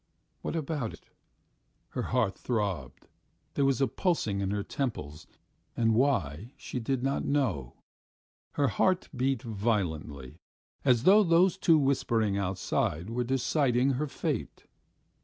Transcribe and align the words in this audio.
What 0.41 0.55
about? 0.55 0.99
Her 1.89 2.01
heart 2.01 2.35
throbbed, 2.35 3.05
there 3.53 3.65
was 3.65 3.81
a 3.81 3.87
pulsing 3.87 4.41
in 4.41 4.49
her 4.49 4.63
temples, 4.63 5.27
and 5.77 5.93
why 5.93 6.55
she 6.57 6.79
did 6.79 7.03
not 7.03 7.23
know.... 7.23 7.75
Her 8.53 8.69
heart 8.69 9.09
beat 9.15 9.43
violently 9.43 10.39
as 10.83 11.03
though 11.03 11.21
those 11.21 11.55
two 11.55 11.77
whispering 11.77 12.35
outside 12.35 13.11
were 13.11 13.23
deciding 13.23 13.91
her 13.91 14.07
fate. 14.07 14.65